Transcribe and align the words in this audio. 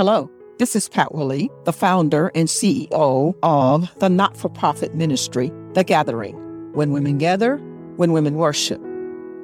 Hello, 0.00 0.30
this 0.58 0.74
is 0.74 0.88
Pat 0.88 1.14
Willie, 1.14 1.50
the 1.66 1.74
founder 1.74 2.32
and 2.34 2.48
CEO 2.48 3.34
of 3.42 3.94
the 3.98 4.08
not 4.08 4.34
for 4.34 4.48
profit 4.48 4.94
ministry, 4.94 5.52
The 5.74 5.84
Gathering. 5.84 6.36
When 6.72 6.92
women 6.92 7.18
gather, 7.18 7.58
when 7.96 8.12
women 8.12 8.36
worship. 8.36 8.80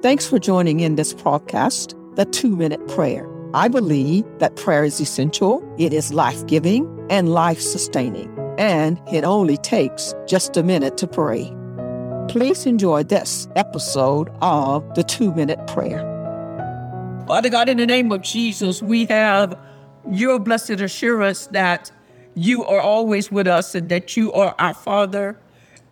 Thanks 0.01 0.27
for 0.27 0.39
joining 0.39 0.81
in 0.81 0.97
this 0.97 1.13
podcast, 1.13 1.93
The 2.17 2.25
Two 2.25 2.57
Minute 2.57 2.89
Prayer. 2.89 3.29
I 3.53 3.69
believe 3.69 4.25
that 4.39 4.57
prayer 4.57 4.83
is 4.83 4.99
essential, 4.99 5.63
it 5.77 5.93
is 5.93 6.15
life 6.15 6.47
giving 6.47 7.07
and 7.11 7.35
life 7.35 7.61
sustaining, 7.61 8.35
and 8.57 8.99
it 9.13 9.25
only 9.25 9.59
takes 9.59 10.15
just 10.27 10.57
a 10.57 10.63
minute 10.63 10.97
to 10.97 11.07
pray. 11.07 11.55
Please 12.29 12.65
enjoy 12.65 13.03
this 13.03 13.47
episode 13.57 14.31
of 14.41 14.83
The 14.95 15.05
Two 15.05 15.35
Minute 15.35 15.67
Prayer. 15.67 16.01
Father 17.27 17.51
God, 17.51 17.69
in 17.69 17.77
the 17.77 17.87
name 17.87 18.11
of 18.11 18.23
Jesus, 18.23 18.81
we 18.81 19.05
have 19.05 19.59
your 20.11 20.39
blessed 20.39 20.81
assurance 20.81 21.47
that 21.49 21.91
you 22.35 22.65
are 22.65 22.81
always 22.81 23.31
with 23.31 23.47
us 23.47 23.75
and 23.75 23.89
that 23.89 24.17
you 24.17 24.33
are 24.33 24.55
our 24.59 24.75
Father 24.75 25.39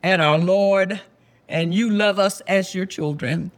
and 0.03 0.21
our 0.21 0.39
Lord, 0.39 1.01
and 1.49 1.75
you 1.75 1.91
love 1.91 2.19
us 2.19 2.41
as 2.43 2.75
your 2.75 2.87
children. 2.87 3.51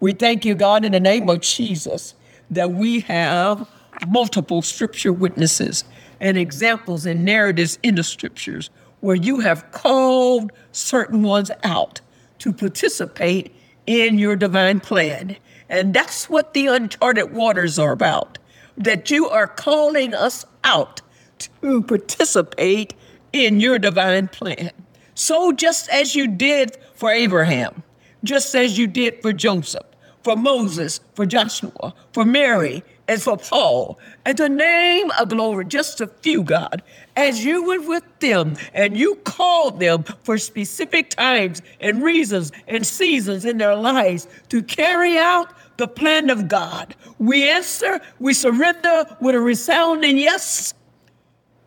We 0.00 0.12
thank 0.12 0.44
you, 0.44 0.54
God, 0.54 0.84
in 0.84 0.92
the 0.92 1.00
name 1.00 1.28
of 1.30 1.40
Jesus, 1.40 2.14
that 2.50 2.72
we 2.72 3.00
have 3.00 3.68
multiple 4.06 4.60
scripture 4.60 5.12
witnesses 5.12 5.84
and 6.20 6.36
examples 6.36 7.06
and 7.06 7.24
narratives 7.24 7.78
in 7.82 7.94
the 7.94 8.02
scriptures 8.02 8.70
where 9.00 9.16
you 9.16 9.40
have 9.40 9.70
called 9.72 10.52
certain 10.72 11.22
ones 11.22 11.50
out 11.62 12.00
to 12.38 12.52
participate 12.52 13.54
in 13.86 14.18
your 14.18 14.36
divine 14.36 14.80
plan. 14.80 15.36
And 15.68 15.94
that's 15.94 16.28
what 16.28 16.52
the 16.54 16.66
uncharted 16.66 17.32
waters 17.32 17.78
are 17.78 17.92
about 17.92 18.38
that 18.76 19.10
you 19.10 19.28
are 19.28 19.46
calling 19.46 20.14
us 20.14 20.44
out 20.64 21.00
to 21.38 21.82
participate 21.82 22.94
in 23.32 23.60
your 23.60 23.78
divine 23.78 24.28
plan. 24.28 24.70
So, 25.14 25.52
just 25.52 25.88
as 25.90 26.14
you 26.14 26.28
did 26.28 26.76
for 26.94 27.10
Abraham, 27.10 27.82
just 28.24 28.54
as 28.54 28.78
you 28.78 28.86
did 28.86 29.20
for 29.22 29.32
Joseph, 29.32 29.86
for 30.22 30.36
Moses, 30.36 31.00
for 31.14 31.26
Joshua, 31.26 31.94
for 32.12 32.24
Mary, 32.24 32.82
and 33.06 33.20
for 33.20 33.36
Paul, 33.36 33.98
and 34.24 34.36
to 34.38 34.48
name 34.48 35.10
a 35.18 35.26
glory, 35.26 35.66
just 35.66 36.00
a 36.00 36.06
few, 36.06 36.42
God, 36.42 36.82
as 37.16 37.44
you 37.44 37.64
were 37.64 37.86
with 37.86 38.04
them 38.20 38.56
and 38.72 38.96
you 38.96 39.16
called 39.24 39.78
them 39.80 40.04
for 40.22 40.38
specific 40.38 41.10
times 41.10 41.60
and 41.80 42.02
reasons 42.02 42.50
and 42.66 42.86
seasons 42.86 43.44
in 43.44 43.58
their 43.58 43.76
lives 43.76 44.26
to 44.48 44.62
carry 44.62 45.18
out 45.18 45.52
the 45.76 45.88
plan 45.88 46.30
of 46.30 46.48
God. 46.48 46.94
We 47.18 47.48
answer, 47.48 48.00
we 48.18 48.32
surrender 48.32 49.04
with 49.20 49.34
a 49.34 49.40
resounding 49.40 50.16
yes 50.16 50.72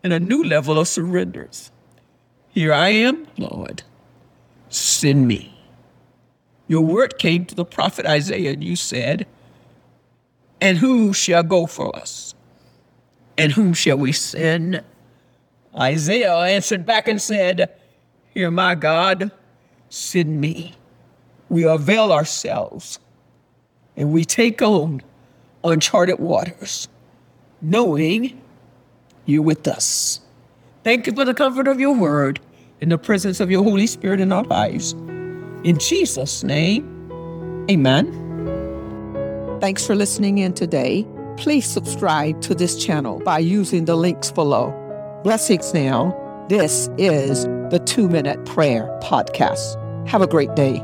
and 0.02 0.12
a 0.12 0.20
new 0.20 0.42
level 0.42 0.78
of 0.78 0.88
surrenders. 0.88 1.70
Here 2.48 2.72
I 2.72 2.88
am, 2.88 3.26
Lord. 3.36 3.82
Send 4.70 5.28
me. 5.28 5.54
Your 6.66 6.82
word 6.82 7.18
came 7.18 7.46
to 7.46 7.54
the 7.54 7.64
prophet 7.64 8.04
Isaiah, 8.04 8.52
and 8.52 8.62
you 8.62 8.76
said, 8.76 9.26
And 10.60 10.78
who 10.78 11.12
shall 11.12 11.42
go 11.42 11.66
for 11.66 11.94
us? 11.96 12.34
And 13.36 13.52
whom 13.52 13.74
shall 13.74 13.96
we 13.96 14.12
send? 14.12 14.82
Isaiah 15.78 16.34
answered 16.34 16.84
back 16.84 17.06
and 17.06 17.22
said, 17.22 17.70
Hear 18.34 18.50
my 18.50 18.74
God, 18.74 19.30
send 19.88 20.40
me. 20.40 20.74
We 21.48 21.64
avail 21.64 22.12
ourselves 22.12 22.98
and 23.96 24.12
we 24.12 24.24
take 24.24 24.62
on 24.62 25.02
uncharted 25.64 26.18
waters, 26.18 26.88
knowing 27.60 28.40
you're 29.26 29.42
with 29.42 29.66
us. 29.66 30.20
Thank 30.84 31.06
you 31.06 31.12
for 31.12 31.24
the 31.24 31.34
comfort 31.34 31.68
of 31.68 31.80
your 31.80 31.94
word 31.94 32.40
and 32.80 32.92
the 32.92 32.98
presence 32.98 33.40
of 33.40 33.50
your 33.50 33.64
Holy 33.64 33.86
Spirit 33.86 34.20
in 34.20 34.32
our 34.32 34.44
lives. 34.44 34.92
In 35.64 35.78
Jesus' 35.78 36.44
name, 36.44 37.66
amen. 37.70 38.27
Thanks 39.60 39.84
for 39.84 39.96
listening 39.96 40.38
in 40.38 40.54
today. 40.54 41.04
Please 41.36 41.66
subscribe 41.66 42.40
to 42.42 42.54
this 42.54 42.76
channel 42.76 43.20
by 43.24 43.40
using 43.40 43.86
the 43.86 43.96
links 43.96 44.30
below. 44.30 44.72
Blessings 45.24 45.74
now. 45.74 46.14
This 46.48 46.88
is 46.96 47.44
the 47.70 47.82
Two 47.84 48.08
Minute 48.08 48.44
Prayer 48.46 48.86
Podcast. 49.02 49.76
Have 50.08 50.22
a 50.22 50.28
great 50.28 50.54
day. 50.54 50.80